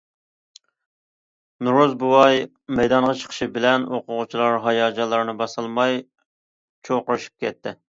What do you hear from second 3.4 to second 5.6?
بىلەن ئوقۇغۇچىلار ھاياجانلىرىنى